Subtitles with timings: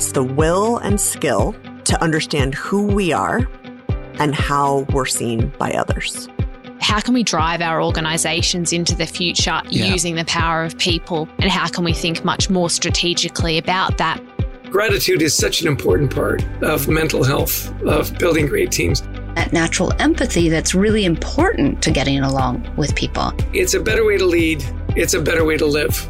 [0.00, 3.46] it's the will and skill to understand who we are
[4.14, 6.26] and how we're seen by others.
[6.80, 9.84] How can we drive our organizations into the future yeah.
[9.84, 11.28] using the power of people?
[11.38, 14.22] And how can we think much more strategically about that?
[14.70, 19.02] Gratitude is such an important part of mental health, of building great teams.
[19.34, 23.32] That natural empathy that's really important to getting along with people.
[23.52, 24.64] It's a better way to lead,
[24.96, 26.08] it's a better way to live.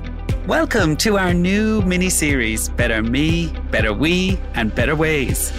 [0.51, 5.53] Welcome to our new mini series Better Me, Better We, and Better Ways.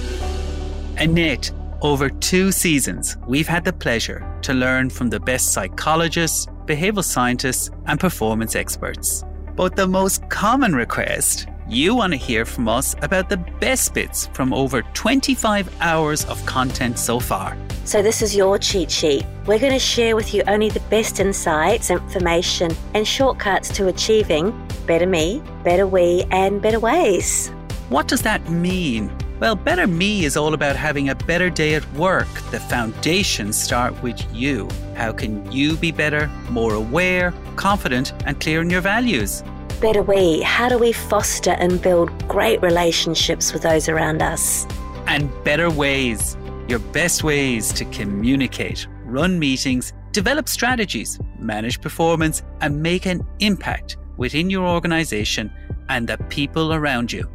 [0.98, 1.50] Annette,
[1.82, 7.70] over two seasons, we've had the pleasure to learn from the best psychologists, behavioral scientists,
[7.86, 9.24] and performance experts.
[9.56, 14.28] But the most common request you want to hear from us about the best bits
[14.34, 17.58] from over 25 hours of content so far.
[17.86, 19.26] So, this is your cheat sheet.
[19.46, 24.52] We're going to share with you only the best insights, information, and shortcuts to achieving
[24.92, 27.48] better me, better we, and better ways.
[27.88, 29.10] What does that mean?
[29.40, 32.28] Well, Better Me is all about having a better day at work.
[32.52, 34.68] The foundations start with you.
[34.96, 39.44] How can you be better, more aware, confident, and clear in your values?
[39.80, 44.68] Better We, how do we foster and build great relationships with those around us?
[45.08, 46.36] And Better Ways,
[46.68, 53.96] your best ways to communicate, run meetings, develop strategies, manage performance, and make an impact
[54.22, 55.52] within your organization
[55.90, 57.28] and the people around you.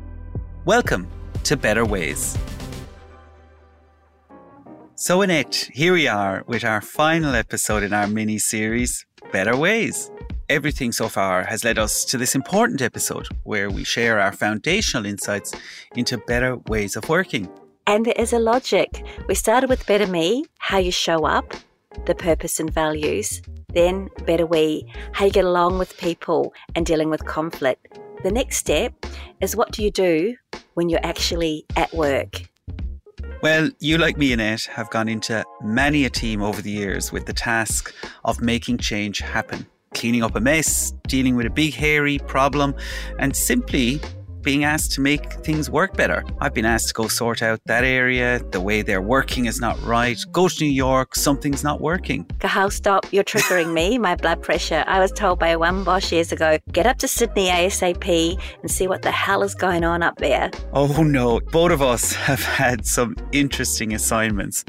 [0.65, 1.09] Welcome
[1.43, 2.39] to better ways.
[4.95, 10.12] So, Annette, here we are with our final episode in our mini series, Better Ways.
[10.48, 15.06] Everything so far has led us to this important episode where we share our foundational
[15.06, 15.53] insights
[15.97, 17.48] into better ways of working.
[17.89, 19.05] And there is a logic.
[19.27, 21.53] We started with Better Me, how you show up,
[22.06, 23.43] the purpose and values.
[23.77, 27.99] Then Better We, how you get along with people and dealing with conflict.
[28.23, 28.95] The next step
[29.43, 30.35] is what do you do
[30.73, 32.41] when you're actually at work?
[33.43, 37.13] Well, you, like me, and Annette, have gone into many a team over the years
[37.13, 41.75] with the task of making change happen, cleaning up a mess, dealing with a big,
[41.75, 42.75] hairy problem,
[43.19, 44.00] and simply
[44.47, 46.25] being asked to make things work better.
[46.41, 49.77] I've been asked to go sort out that area, the way they're working is not
[49.83, 50.17] right.
[50.31, 52.25] Go to New York, something's not working.
[52.39, 53.12] Cathal, stop.
[53.12, 54.85] You're triggering me, my blood pressure.
[54.87, 58.87] I was told by one boss years ago get up to Sydney ASAP and see
[58.87, 60.53] what the hell is going on up there.
[60.73, 64.65] Oh no, both of us have had some interesting assignments.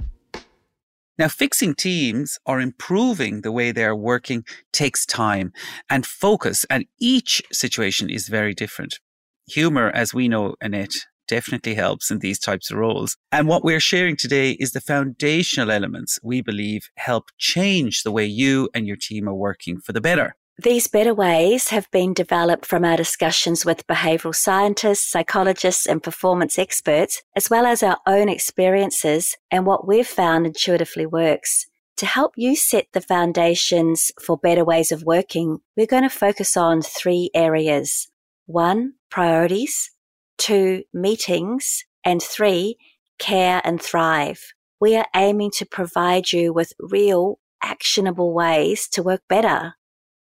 [1.20, 4.44] Now, fixing teams or improving the way they're working
[4.74, 5.52] takes time
[5.88, 9.00] and focus, and each situation is very different
[9.47, 10.94] humor, as we know, Annette,
[11.28, 13.18] definitely helps in these types of roles.
[13.31, 18.25] And what we're sharing today is the foundational elements we believe help change the way
[18.25, 20.36] you and your team are working for the better.
[20.59, 26.57] These better ways have been developed from our discussions with behavioral scientists, psychologists, and performance
[26.57, 31.68] experts, as well as our own experiences and what we've found intuitively works.
[31.97, 36.57] To help you set the foundations for better ways of working, we're going to focus
[36.57, 38.07] on three areas.
[38.47, 39.91] One, priorities.
[40.38, 41.84] Two, meetings.
[42.06, 42.78] And three,
[43.19, 44.53] care and thrive.
[44.79, 49.73] We are aiming to provide you with real, actionable ways to work better.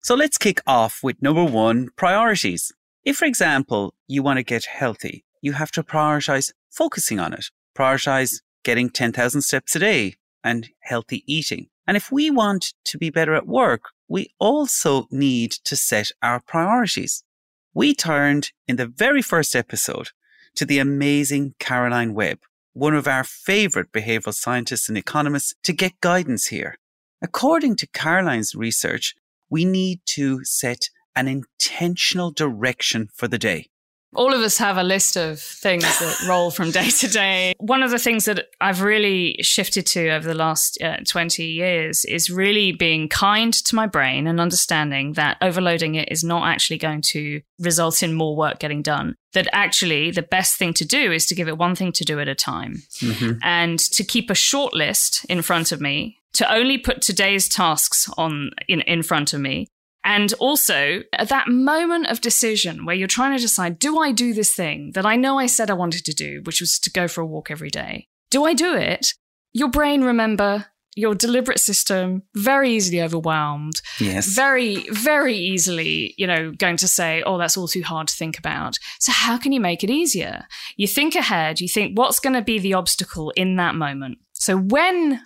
[0.02, 2.72] So let's kick off with number one, priorities.
[3.04, 7.48] If, for example, you want to get healthy, you have to prioritize focusing on it.
[7.78, 11.68] Prioritize getting 10,000 steps a day and healthy eating.
[11.88, 16.40] And if we want to be better at work, we also need to set our
[16.40, 17.24] priorities
[17.76, 20.10] we turned in the very first episode
[20.56, 22.40] to the amazing Caroline Webb,
[22.74, 26.78] one of our favorite behavioral scientists and economists, to get guidance here.
[27.22, 29.14] According to Caroline's research,
[29.50, 33.68] we need to set an intentional direction for the day
[34.16, 37.54] all of us have a list of things that roll from day to day.
[37.60, 42.06] One of the things that I've really shifted to over the last uh, 20 years
[42.06, 46.78] is really being kind to my brain and understanding that overloading it is not actually
[46.78, 49.16] going to result in more work getting done.
[49.34, 52.20] That actually the best thing to do is to give it one thing to do
[52.20, 53.34] at a time mm-hmm.
[53.44, 58.10] and to keep a short list in front of me to only put today's tasks
[58.18, 59.68] on in, in front of me
[60.06, 64.34] and also, at that moment of decision where you're trying to decide, do I do
[64.34, 67.08] this thing that I know I said I wanted to do, which was to go
[67.08, 68.08] for a walk every day?
[68.30, 69.14] Do I do it?
[69.52, 73.82] Your brain, remember, your deliberate system, very easily overwhelmed.
[74.00, 74.28] Yes.
[74.28, 78.38] Very, very easily, you know, going to say, oh, that's all too hard to think
[78.38, 78.78] about.
[79.00, 80.46] So, how can you make it easier?
[80.78, 84.20] You think ahead, you think, what's going to be the obstacle in that moment?
[84.34, 85.22] So, when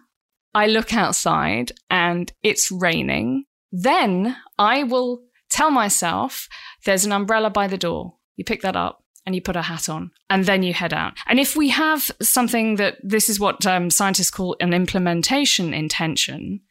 [0.56, 6.48] I look outside and it's raining, then I will tell myself
[6.86, 8.16] there's an umbrella by the door.
[8.36, 9.04] You pick that up.
[9.26, 11.14] and you put a hat on and then you head out.
[11.28, 16.62] And if we have something that this is what um, scientists call an implementation intention,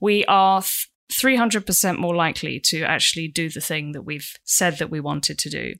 [0.00, 0.62] we are
[1.10, 5.48] 300% more likely to actually do the thing that we've said that we wanted to
[5.48, 5.74] do.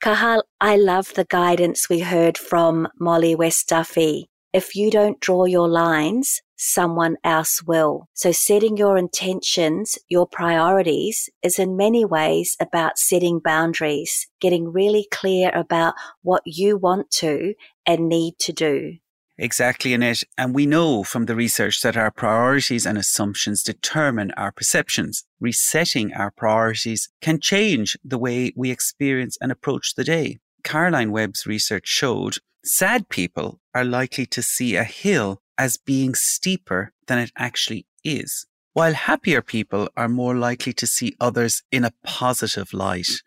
[0.00, 4.26] Cathal, I love the guidance we heard from Mollie West Duffy.
[4.52, 8.08] If you don't draw your lines, someone else will.
[8.14, 15.06] So setting your intentions, your priorities is in many ways about setting boundaries, getting really
[15.10, 17.54] clear about what you want to
[17.86, 18.94] and need to do.
[19.38, 20.22] Exactly, Annette.
[20.38, 25.24] And we know from the research that our priorities and assumptions determine our perceptions.
[25.40, 30.38] Resetting our priorities can change the way we experience and approach the day.
[30.64, 36.92] Caroline Webb's research showed sad people are likely to see a hill as being steeper
[37.06, 41.92] than it actually is, while happier people are more likely to see others in a
[42.04, 43.22] positive light.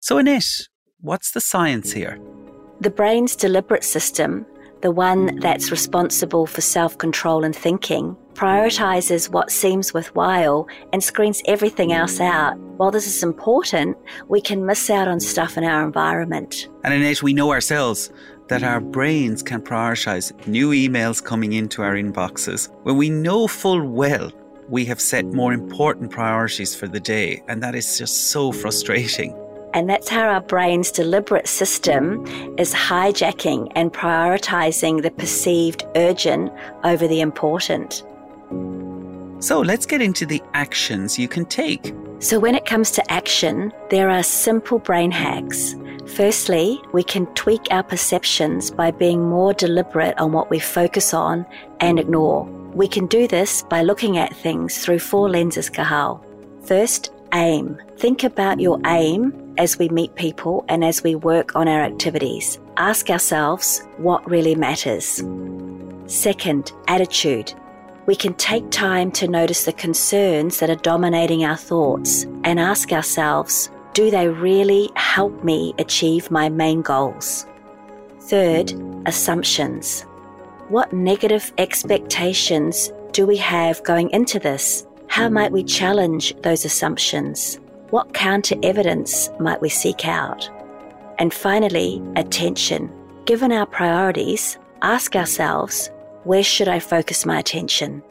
[0.00, 0.68] So, Annette,
[1.00, 2.20] what's the science here?
[2.80, 4.46] The brain's deliberate system
[4.82, 11.42] the one that's responsible for self control and thinking, prioritizes what seems worthwhile and screens
[11.46, 12.56] everything else out.
[12.78, 13.96] While this is important,
[14.28, 16.68] we can miss out on stuff in our environment.
[16.82, 18.10] And Annette, we know ourselves
[18.50, 23.80] that our brains can prioritize new emails coming into our inboxes when we know full
[23.88, 24.30] well
[24.70, 27.42] we have set more important priorities for the day.
[27.48, 29.36] And that is just so frustrating.
[29.74, 32.24] And that's how our brain's deliberate system
[32.56, 36.52] is hijacking and prioritizing the perceived urgent
[36.84, 38.04] over the important.
[39.40, 41.94] So let's get into the actions you can take.
[42.18, 45.74] So, when it comes to action, there are simple brain hacks.
[46.14, 51.46] Firstly, we can tweak our perceptions by being more deliberate on what we focus on
[51.78, 52.44] and ignore.
[52.74, 56.24] We can do this by looking at things through four lenses, Cathal.
[56.64, 57.80] First, aim.
[57.96, 62.58] Think about your aim as we meet people and as we work on our activities.
[62.76, 65.22] Ask ourselves what really matters.
[66.06, 67.54] Second, attitude.
[68.06, 72.92] We can take time to notice the concerns that are dominating our thoughts and ask
[72.92, 77.46] ourselves, do they really help me achieve my main goals?
[78.20, 78.72] Third,
[79.06, 80.02] assumptions.
[80.68, 84.86] What negative expectations do we have going into this?
[85.08, 87.58] How might we challenge those assumptions?
[87.90, 90.48] What counter evidence might we seek out?
[91.18, 92.92] And finally, attention.
[93.24, 95.90] Given our priorities, ask ourselves,
[96.22, 98.02] where should I focus my attention?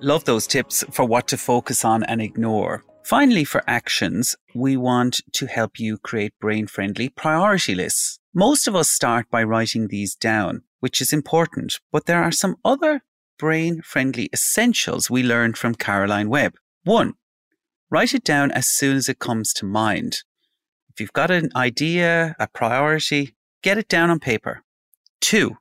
[0.00, 2.82] Love those tips for what to focus on and ignore.
[3.04, 8.18] Finally, for actions, we want to help you create brain friendly priority lists.
[8.32, 12.56] Most of us start by writing these down, which is important, but there are some
[12.64, 13.02] other
[13.38, 16.54] brain friendly essentials we learned from Caroline Webb.
[16.84, 17.14] One,
[17.90, 20.18] write it down as soon as it comes to mind.
[20.88, 24.62] If you've got an idea, a priority, get it down on paper.
[25.20, 25.56] Two,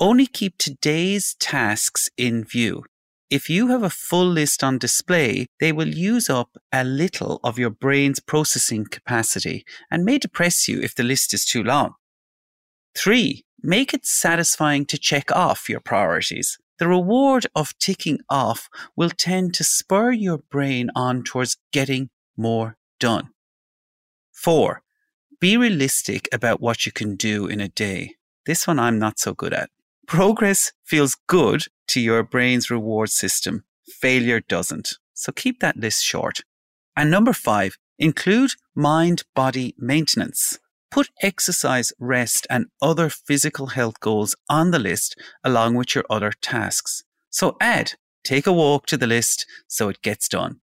[0.00, 2.84] only keep today's tasks in view.
[3.32, 7.58] If you have a full list on display, they will use up a little of
[7.58, 11.94] your brain's processing capacity and may depress you if the list is too long.
[12.94, 16.58] Three, make it satisfying to check off your priorities.
[16.78, 22.76] The reward of ticking off will tend to spur your brain on towards getting more
[23.00, 23.30] done.
[24.30, 24.82] Four,
[25.40, 28.16] be realistic about what you can do in a day.
[28.44, 29.70] This one I'm not so good at.
[30.06, 33.64] Progress feels good to your brain's reward system.
[33.86, 34.98] Failure doesn't.
[35.14, 36.40] So keep that list short.
[36.96, 40.58] And number five, include mind body maintenance.
[40.90, 46.32] Put exercise, rest, and other physical health goals on the list along with your other
[46.42, 47.02] tasks.
[47.30, 47.94] So add,
[48.24, 50.60] take a walk to the list so it gets done.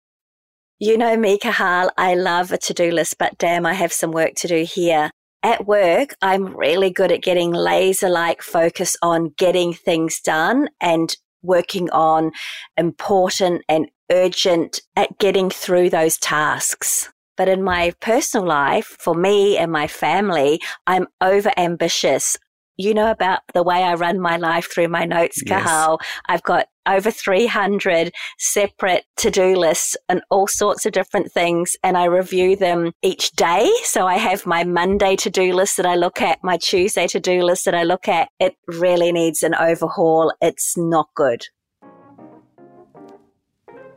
[0.80, 4.12] You know me, Cathal, I love a to do list, but damn, I have some
[4.12, 5.12] work to do here.
[5.46, 11.16] At work, I'm really good at getting laser like focus on getting things done and
[11.44, 12.32] working on
[12.78, 17.12] important and urgent at getting through those tasks.
[17.38, 22.38] But in my personal life, for me and my family, I'm over ambitious.
[22.77, 25.98] You know about the way I run my life through my notes, Cathal.
[26.01, 26.12] Yes.
[26.27, 31.77] I've got over 300 separate to-do lists and all sorts of different things.
[31.84, 33.72] And I review them each day.
[33.84, 37.63] So I have my Monday to-do list that I look at, my Tuesday to-do list
[37.65, 38.29] that I look at.
[38.39, 40.34] It really needs an overhaul.
[40.41, 41.46] It's not good.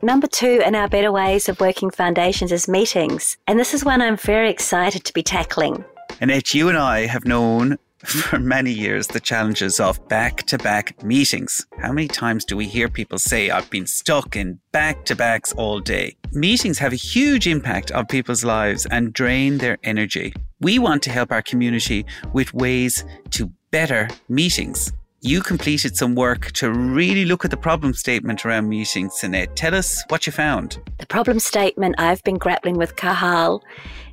[0.01, 3.35] Number two in our better ways of working foundations is meetings.
[3.45, 5.83] And this is one I'm very excited to be tackling.
[6.21, 10.57] And Annette, you and I have known for many years the challenges of back to
[10.57, 11.65] back meetings.
[11.81, 15.53] How many times do we hear people say, I've been stuck in back to backs
[15.53, 16.15] all day?
[16.31, 20.33] Meetings have a huge impact on people's lives and drain their energy.
[20.61, 24.91] We want to help our community with ways to better meetings.
[25.21, 29.53] You completed some work to really look at the problem statement around meetings, Sinead.
[29.55, 30.79] Tell us what you found.
[30.97, 33.61] The problem statement I've been grappling with, Cathal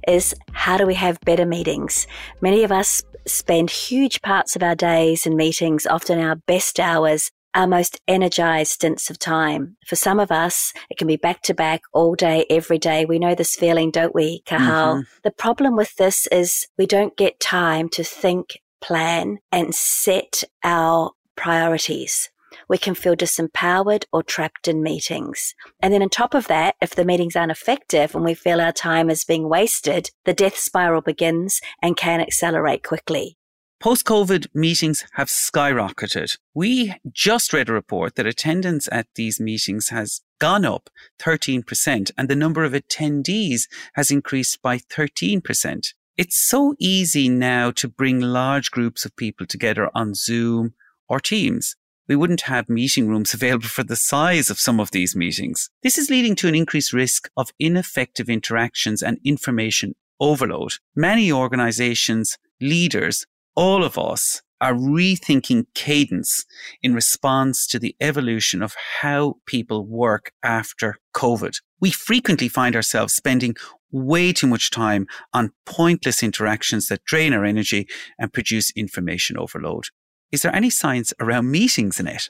[0.09, 2.09] is how do we have better meetings?
[2.41, 7.31] Many of us spend huge parts of our days in meetings, often our best hours,
[7.55, 9.77] our most energized stints of time.
[9.87, 13.05] For some of us, it can be back to back all day, every day.
[13.05, 14.97] We know this feeling, don't we, Cathal?
[14.97, 15.01] Mm-hmm.
[15.25, 21.13] The problem with this is we don't get time to think plan and set our
[21.35, 22.31] priorities.
[22.69, 25.55] We can feel disempowered or trapped in meetings.
[25.81, 28.73] And then on top of that, if the meetings aren't effective and we feel our
[28.73, 33.37] time is being wasted, the death spiral begins and can accelerate quickly.
[33.79, 36.39] Post COVID meetings have skyrocketed.
[36.55, 40.89] We just read a report that attendance at these meetings has gone up
[41.21, 45.93] 13% and the number of attendees has increased by 13%.
[46.17, 50.73] It's so easy now to bring large groups of people together on Zoom
[51.07, 51.77] or Teams.
[52.09, 55.71] We wouldn't have meeting rooms available for the size of some of these meetings.
[55.83, 60.75] This is leading to an increased risk of ineffective interactions and information overload.
[60.95, 66.45] Many organizations, leaders, all of us are rethinking cadence
[66.83, 71.61] in response to the evolution of how people work after COVID.
[71.81, 73.55] We frequently find ourselves spending
[73.93, 77.87] way too much time on pointless interactions that drain our energy
[78.19, 79.85] and produce information overload.
[80.33, 82.29] Is there any science around meetings Annette?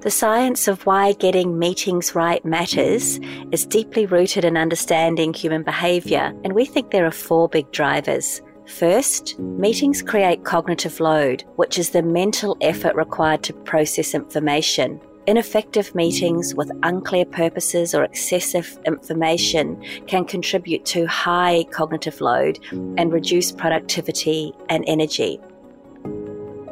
[0.00, 3.18] The science of why getting meetings right matters
[3.50, 8.40] is deeply rooted in understanding human behaviour, and we think there are four big drivers.
[8.68, 15.00] First, meetings create cognitive load, which is the mental effort required to process information.
[15.26, 23.12] Ineffective meetings with unclear purposes or excessive information can contribute to high cognitive load and
[23.12, 25.40] reduce productivity and energy.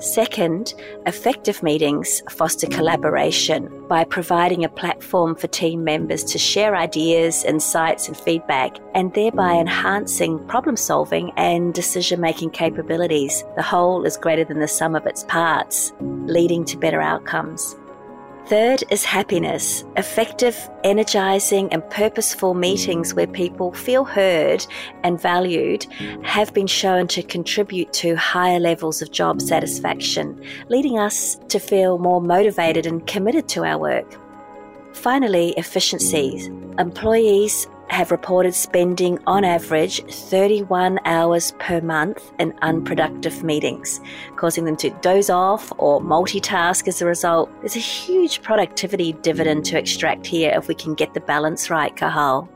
[0.00, 0.74] Second,
[1.06, 8.08] effective meetings foster collaboration by providing a platform for team members to share ideas, insights,
[8.08, 13.44] and feedback, and thereby enhancing problem solving and decision making capabilities.
[13.56, 17.76] The whole is greater than the sum of its parts, leading to better outcomes.
[18.46, 24.66] Third is happiness, effective, energizing, and purposeful meetings where people feel heard
[25.02, 25.86] and valued
[26.22, 31.96] have been shown to contribute to higher levels of job satisfaction, leading us to feel
[31.96, 34.14] more motivated and committed to our work.
[34.92, 36.48] Finally, efficiencies.
[36.78, 44.00] Employees have reported spending on average 31 hours per month in unproductive meetings,
[44.36, 47.50] causing them to doze off or multitask as a result.
[47.60, 51.94] There's a huge productivity dividend to extract here if we can get the balance right,
[51.94, 52.48] Cathal.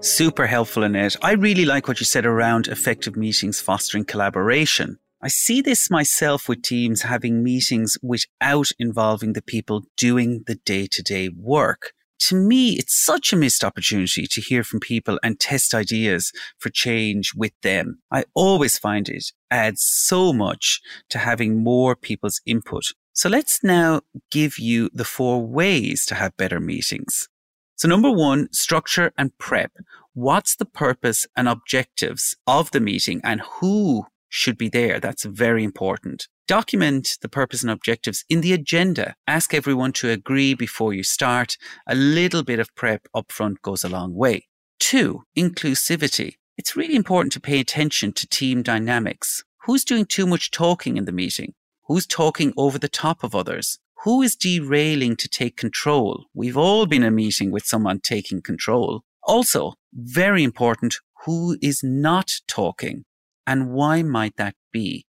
[0.00, 1.16] Super helpful, Annette.
[1.22, 4.98] I really like what you said around effective meetings fostering collaboration.
[5.22, 10.86] I see this myself with teams having meetings without involving the people doing the day
[10.86, 15.40] to day work to me, it's such a missed opportunity to hear from people and
[15.40, 18.00] test ideas for change with them.
[18.10, 22.84] I always find it adds so much to having more people's input.
[23.12, 27.28] So let's now give you the four ways to have better meetings.
[27.76, 29.72] So number one, structure and prep.
[30.12, 35.00] What's the purpose and objectives of the meeting and who should be there?
[35.00, 36.28] That's very important.
[36.50, 39.14] Document the purpose and objectives in the agenda.
[39.28, 41.56] Ask everyone to agree before you start.
[41.86, 44.48] A little bit of prep upfront goes a long way.
[44.80, 46.38] Two, inclusivity.
[46.58, 49.44] It's really important to pay attention to team dynamics.
[49.66, 51.54] Who's doing too much talking in the meeting?
[51.86, 53.78] Who's talking over the top of others?
[54.02, 56.24] Who is derailing to take control?
[56.34, 59.02] We've all been in a meeting with someone taking control.
[59.22, 63.04] Also, very important, who is not talking
[63.46, 65.06] and why might that be?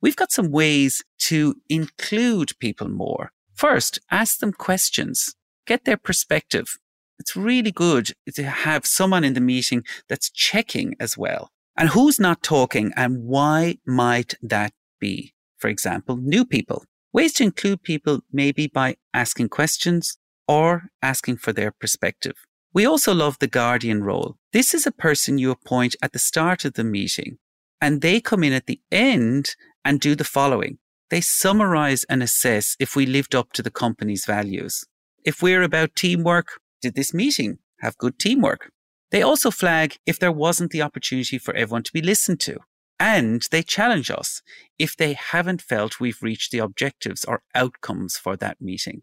[0.00, 3.32] We've got some ways to include people more.
[3.54, 5.34] First, ask them questions,
[5.66, 6.78] get their perspective.
[7.18, 11.50] It's really good to have someone in the meeting that's checking as well.
[11.76, 15.34] And who's not talking and why might that be?
[15.56, 16.84] For example, new people.
[17.12, 22.34] Ways to include people maybe by asking questions or asking for their perspective.
[22.72, 24.36] We also love the guardian role.
[24.52, 27.38] This is a person you appoint at the start of the meeting
[27.80, 29.54] and they come in at the end
[29.88, 30.76] and do the following.
[31.08, 34.84] They summarize and assess if we lived up to the company's values.
[35.24, 38.70] If we're about teamwork, did this meeting have good teamwork?
[39.10, 42.58] They also flag if there wasn't the opportunity for everyone to be listened to.
[43.00, 44.42] And they challenge us
[44.78, 49.00] if they haven't felt we've reached the objectives or outcomes for that meeting.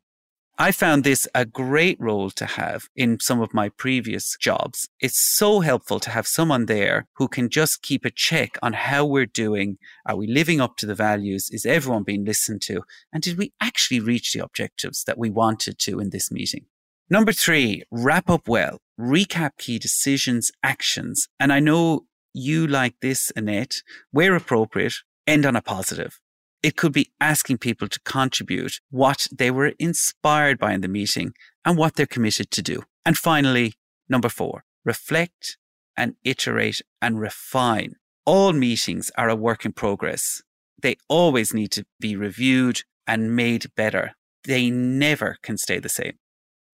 [0.58, 4.88] I found this a great role to have in some of my previous jobs.
[5.02, 9.06] It's so helpful to have someone there who can just keep a check on how
[9.06, 9.78] we're doing.
[10.06, 11.50] Are we living up to the values?
[11.52, 12.84] Is everyone being listened to?
[13.12, 16.68] And did we actually reach the objectives that we wanted to in this meeting?
[17.10, 21.28] Number three, wrap up well, recap key decisions, actions.
[21.38, 23.82] And I know you like this, Annette,
[24.12, 24.96] where appropriate,
[25.28, 26.22] end on a positive.
[26.66, 31.36] It could be asking people to contribute what they were inspired by in the meeting
[31.64, 32.82] and what they're committed to do.
[33.06, 33.74] And finally,
[34.10, 35.60] number four, reflect
[35.96, 37.98] and iterate and refine.
[38.26, 40.42] All meetings are a work in progress.
[40.82, 44.16] They always need to be reviewed and made better.
[44.46, 46.18] They never can stay the same.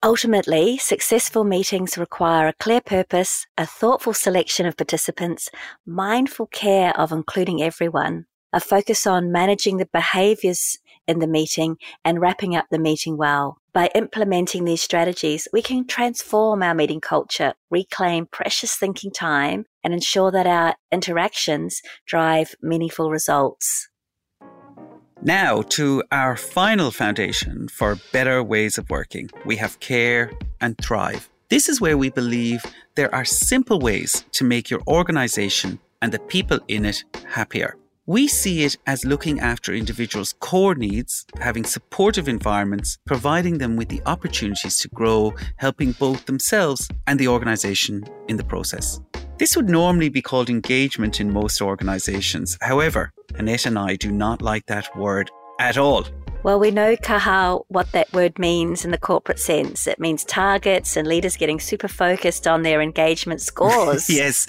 [0.01, 5.50] Ultimately, successful meetings require a clear purpose, a thoughtful selection of participants,
[5.86, 10.77] mindful care of including everyone, a focus on managing the behaviors
[11.08, 13.58] in the meeting and wrapping up the meeting well.
[13.74, 19.93] By implementing these strategies, we can transform our meeting culture, reclaim precious thinking time, and
[19.93, 23.88] ensure that our interactions drive meaningful results.
[25.24, 29.29] Now to our final foundation for better ways of working.
[29.46, 31.29] We have care and thrive.
[31.50, 32.65] This is where we believe
[32.96, 37.77] there are simple ways to make your organization and the people in it happier.
[38.12, 43.88] We see it as looking after individuals' core needs, having supportive environments, providing them with
[43.88, 49.00] the opportunities to grow, helping both themselves and the organisation in the process.
[49.38, 52.58] This would normally be called engagement in most organisations.
[52.60, 56.06] However, Annette and I do not like that word at all.
[56.43, 59.86] Well, we know, Cathal, what that word means in the corporate sense.
[59.86, 64.10] It means targets and leaders getting super focused on their engagement scores.
[64.10, 64.48] yes,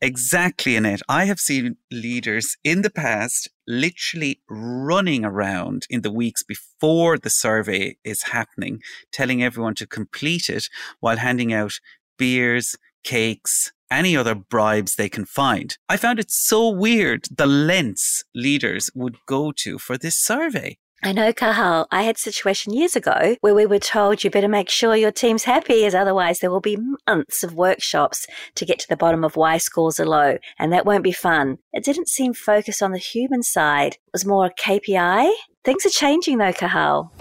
[0.00, 1.02] exactly, Annette.
[1.10, 7.28] I have seen leaders in the past literally running around in the weeks before the
[7.28, 8.80] survey is happening,
[9.12, 11.80] telling everyone to complete it while handing out
[12.16, 15.76] beers, cakes, any other bribes they can find.
[15.86, 20.78] I found it so weird the lengths leaders would go to for this survey.
[21.06, 24.48] I know, Cathal, I had a situation years ago where we were told you better
[24.48, 28.80] make sure your team's happy, as otherwise there will be months of workshops to get
[28.80, 31.58] to the bottom of why scores are low, and that won't be fun.
[31.72, 33.92] It didn't seem focused on the human side.
[33.92, 35.32] It was more a KPI.
[35.62, 37.12] Things are changing though, Cathal.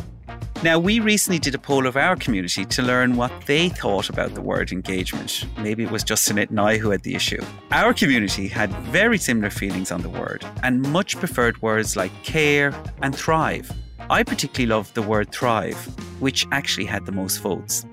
[0.66, 4.34] Now, we recently did a poll of our community to learn what they thought about
[4.34, 5.46] the word engagement.
[5.60, 7.40] Maybe it was just Annette and I who had the issue.
[7.70, 12.74] Our community had very similar feelings on the word and much preferred words like care
[13.04, 13.72] and thrive.
[14.10, 15.78] I particularly loved the word thrive,
[16.20, 17.86] which actually had the most votes.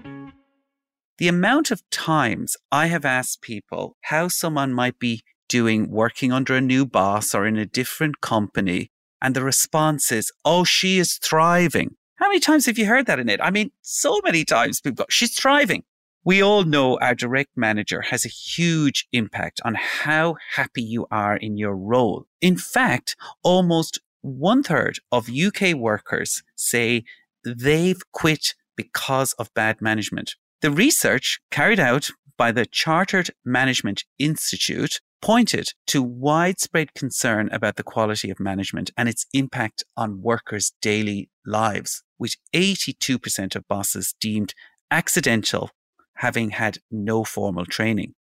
[1.18, 6.56] The amount of times I have asked people how someone might be doing working under
[6.56, 11.18] a new boss or in a different company, and the response is, oh, she is
[11.18, 11.96] thriving.
[12.22, 13.44] How many times have you heard that Annette?
[13.44, 15.82] I mean, so many times people go, she's thriving.
[16.24, 21.36] We all know our direct manager has a huge impact on how happy you are
[21.36, 22.28] in your role.
[22.40, 27.02] In fact, almost one third of UK workers say
[27.44, 30.36] they've quit because of bad management.
[30.60, 37.82] The research carried out by the Chartered Management Institute pointed to widespread concern about the
[37.82, 44.52] quality of management and its impact on workers' daily lives, with 82% of bosses deemed
[44.90, 45.70] accidental,
[46.16, 48.14] having had no formal training.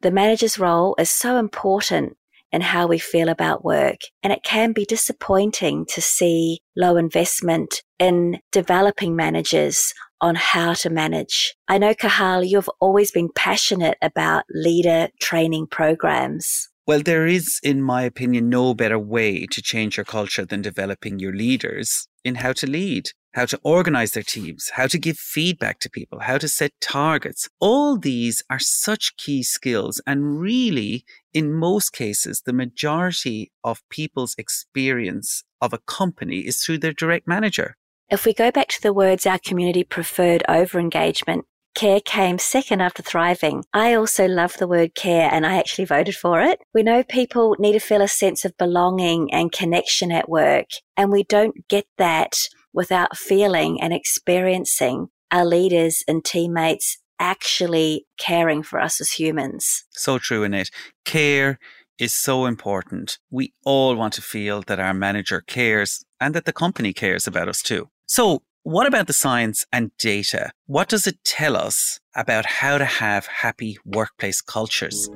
[0.00, 2.16] The manager's role is so important
[2.50, 7.82] in how we feel about work, and it can be disappointing to see low investment
[7.98, 11.54] in developing managers on how to manage.
[11.68, 16.68] I know, Cathal, you've always been passionate about leader training programs.
[16.86, 21.20] Well, there is, in my opinion, no better way to change your culture than developing
[21.20, 25.78] your leaders in how to lead, how to organize their teams, how to give feedback
[25.80, 27.48] to people, how to set targets.
[27.60, 30.00] All these are such key skills.
[30.06, 36.78] And really, in most cases, the majority of people's experience of a company is through
[36.78, 37.76] their direct manager.
[38.10, 41.44] If we go back to the words our community preferred over engagement,
[41.76, 43.62] care came second after thriving.
[43.72, 46.60] I also love the word care and I actually voted for it.
[46.74, 51.12] We know people need to feel a sense of belonging and connection at work, and
[51.12, 52.36] we don't get that
[52.72, 59.84] without feeling and experiencing our leaders and teammates actually caring for us as humans.
[59.90, 60.70] So true, Annette.
[61.04, 61.60] Care
[61.96, 63.18] is so important.
[63.30, 67.48] We all want to feel that our manager cares and that the company cares about
[67.48, 67.88] us too.
[68.10, 70.50] So, what about the science and data?
[70.66, 75.08] What does it tell us about how to have happy workplace cultures?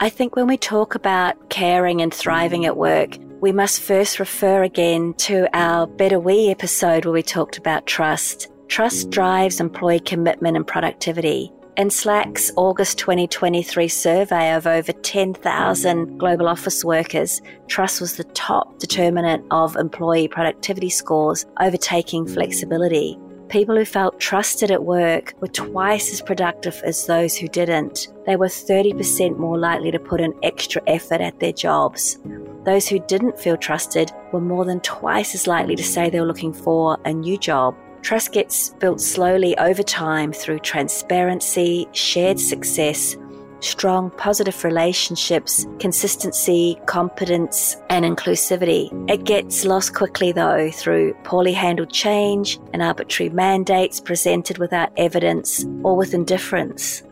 [0.00, 4.64] I think when we talk about caring and thriving at work, we must first refer
[4.64, 8.48] again to our Better We episode where we talked about trust.
[8.66, 11.52] Trust drives employee commitment and productivity.
[11.80, 18.78] In Slack's August 2023 survey of over 10,000 global office workers, trust was the top
[18.78, 23.18] determinant of employee productivity scores, overtaking flexibility.
[23.48, 28.08] People who felt trusted at work were twice as productive as those who didn't.
[28.26, 32.18] They were 30% more likely to put in extra effort at their jobs.
[32.66, 36.26] Those who didn't feel trusted were more than twice as likely to say they were
[36.26, 37.74] looking for a new job.
[38.02, 43.16] Trust gets built slowly over time through transparency, shared success,
[43.60, 48.90] strong positive relationships, consistency, competence, and inclusivity.
[49.10, 55.64] It gets lost quickly though through poorly handled change and arbitrary mandates presented without evidence
[55.82, 57.02] or with indifference.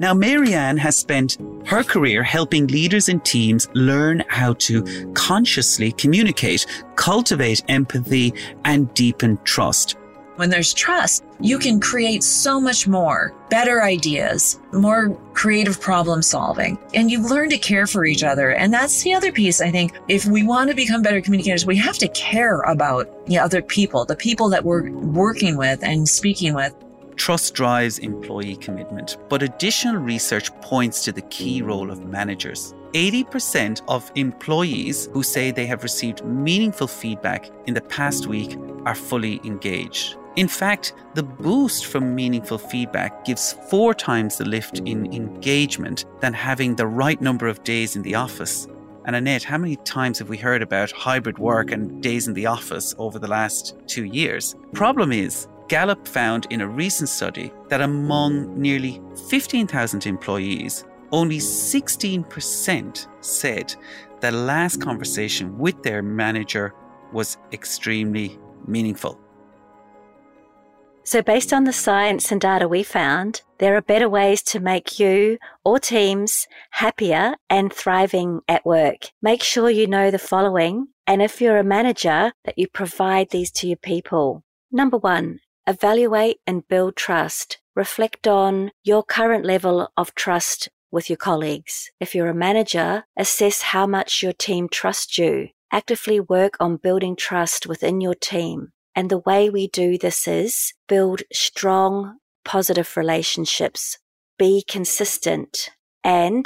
[0.00, 4.84] Now, Marianne has spent her career helping leaders and teams learn how to
[5.14, 8.32] consciously communicate, cultivate empathy,
[8.64, 9.96] and deepen trust.
[10.38, 16.78] When there's trust, you can create so much more better ideas, more creative problem solving,
[16.94, 18.52] and you learn to care for each other.
[18.52, 19.60] And that's the other piece.
[19.60, 23.42] I think if we want to become better communicators, we have to care about know,
[23.42, 26.72] other people, the people that we're working with and speaking with.
[27.16, 32.74] Trust drives employee commitment, but additional research points to the key role of managers.
[32.92, 38.94] 80% of employees who say they have received meaningful feedback in the past week are
[38.94, 40.16] fully engaged.
[40.36, 46.32] In fact, the boost from meaningful feedback gives four times the lift in engagement than
[46.32, 48.68] having the right number of days in the office.
[49.04, 52.46] And Annette, how many times have we heard about hybrid work and days in the
[52.46, 54.54] office over the last two years?
[54.74, 63.06] Problem is, Gallup found in a recent study that among nearly 15,000 employees, only 16%
[63.20, 63.74] said
[64.20, 66.74] the last conversation with their manager
[67.12, 69.18] was extremely meaningful.
[71.08, 75.00] So, based on the science and data we found, there are better ways to make
[75.00, 79.06] you or teams happier and thriving at work.
[79.22, 83.50] Make sure you know the following, and if you're a manager, that you provide these
[83.52, 84.44] to your people.
[84.70, 87.56] Number one, evaluate and build trust.
[87.74, 91.90] Reflect on your current level of trust with your colleagues.
[92.00, 95.48] If you're a manager, assess how much your team trusts you.
[95.72, 98.72] Actively work on building trust within your team.
[98.98, 103.96] And the way we do this is build strong, positive relationships,
[104.40, 105.70] be consistent
[106.02, 106.44] and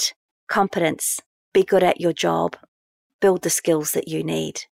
[0.48, 1.18] competence,
[1.54, 2.58] be good at your job,
[3.22, 4.64] build the skills that you need.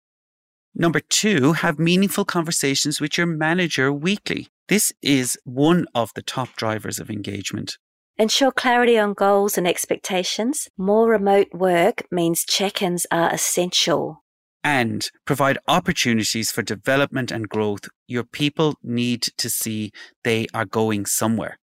[0.74, 4.48] Number two, have meaningful conversations with your manager weekly.
[4.68, 7.78] This is one of the top drivers of engagement.
[8.18, 10.68] Ensure clarity on goals and expectations.
[10.76, 14.22] More remote work means check ins are essential
[14.62, 19.92] and provide opportunities for development and growth, your people need to see
[20.24, 21.58] they are going somewhere.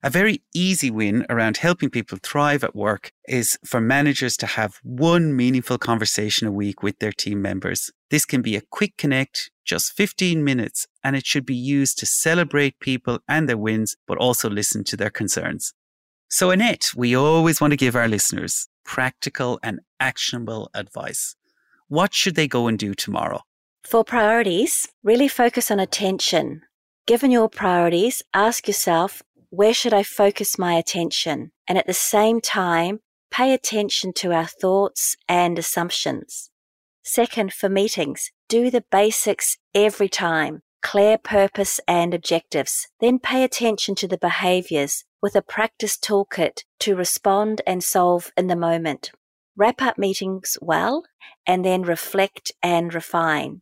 [0.00, 4.78] A very easy win around helping people thrive at work is for managers to have
[4.84, 7.90] one meaningful conversation a week with their team members.
[8.08, 12.06] This can be a quick connect, just 15 minutes, and it should be used to
[12.06, 15.74] celebrate people and their wins, but also listen to their concerns.
[16.30, 21.34] So, Annette, we always want to give our listeners practical and actionable advice.
[21.88, 23.40] What should they go and do tomorrow?
[23.82, 26.60] For priorities, really focus on attention.
[27.06, 31.52] Given your priorities, ask yourself, where should I focus my attention?
[31.66, 36.50] And at the same time, pay attention to our thoughts and assumptions.
[37.04, 40.60] Second, for meetings, do the basics every time.
[40.82, 42.88] Clear purpose and objectives.
[43.00, 48.48] Then pay attention to the behaviors with a practice toolkit to respond and solve in
[48.48, 49.10] the moment
[49.58, 51.02] wrap up meetings well,
[51.46, 53.60] and then reflect and refine.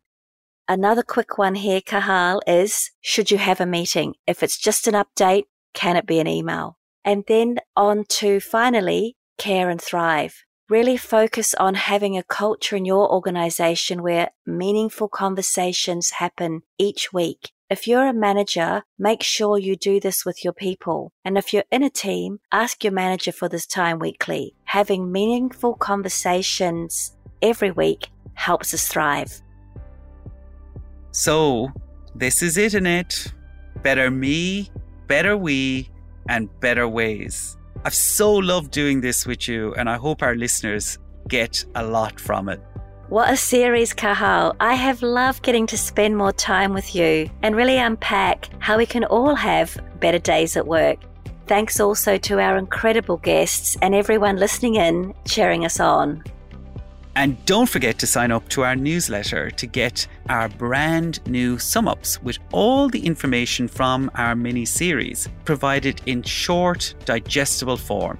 [0.67, 4.13] Another quick one here, Cathal, is should you have a meeting?
[4.27, 6.77] If it's just an update, can it be an email?
[7.03, 10.43] And then on to finally, care and thrive.
[10.69, 17.51] Really focus on having a culture in your organization where meaningful conversations happen each week
[17.69, 21.11] if you're a manager, make sure you do this with your people.
[21.25, 24.55] And if you're in a team, ask your manager for this time weekly.
[24.63, 29.41] Having meaningful conversations every week helps us thrive.
[31.11, 31.73] So,
[32.15, 33.33] this is it, Annette.
[33.83, 34.71] Better me,
[35.07, 35.89] better we,
[36.29, 37.57] and better ways.
[37.87, 40.97] I've so loved doing this with you, and I hope our listeners
[41.29, 42.59] get a lot from it.
[43.07, 44.57] What a series, Cathal.
[44.59, 48.85] I have loved getting to spend more time with you and really unpack how we
[48.85, 50.99] can all have better days at work.
[51.45, 56.25] Thanks also to our incredible guests and everyone listening in, cheering us on.
[57.17, 61.87] And don't forget to sign up to our newsletter to get our brand new sum
[61.87, 68.19] ups with all the information from our mini series provided in short, digestible form.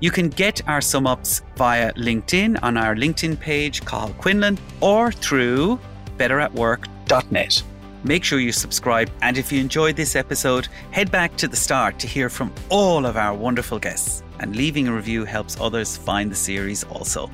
[0.00, 5.12] You can get our sum ups via LinkedIn on our LinkedIn page, Cathal Quinlan, or
[5.12, 5.78] through
[6.16, 7.62] betteratwork.net.
[8.02, 11.98] Make sure you subscribe, and if you enjoyed this episode, head back to the start
[11.98, 14.22] to hear from all of our wonderful guests.
[14.40, 17.30] And leaving a review helps others find the series also.